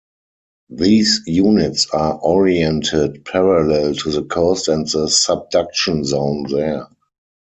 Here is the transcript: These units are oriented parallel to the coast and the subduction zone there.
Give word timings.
These 0.71 1.21
units 1.27 1.87
are 1.91 2.15
oriented 2.17 3.23
parallel 3.23 3.93
to 3.97 4.09
the 4.09 4.23
coast 4.23 4.67
and 4.67 4.87
the 4.89 5.05
subduction 5.07 6.05
zone 6.05 6.47
there. 6.49 6.87